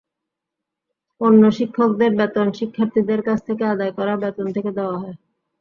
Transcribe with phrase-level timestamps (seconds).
[1.21, 5.15] অন্য শিক্ষকদের বেতন শিক্ষার্থীদের কাছ থেকে আদায় করা বেতন থেকে দেওয়া হয়।